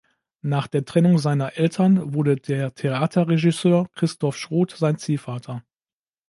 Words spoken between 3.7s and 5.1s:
Christoph Schroth sein